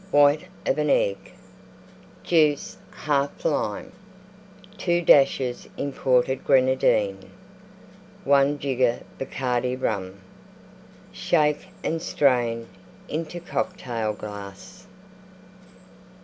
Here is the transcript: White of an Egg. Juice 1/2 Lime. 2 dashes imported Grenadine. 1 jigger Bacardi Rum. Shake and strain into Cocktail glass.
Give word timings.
White 0.09 0.47
of 0.65 0.79
an 0.79 0.89
Egg. 0.89 1.33
Juice 2.23 2.77
1/2 3.05 3.45
Lime. 3.45 3.91
2 4.79 5.03
dashes 5.03 5.69
imported 5.77 6.43
Grenadine. 6.43 7.29
1 8.23 8.57
jigger 8.57 9.01
Bacardi 9.19 9.75
Rum. 9.75 10.19
Shake 11.11 11.67
and 11.83 12.01
strain 12.01 12.67
into 13.09 13.39
Cocktail 13.39 14.13
glass. 14.13 14.87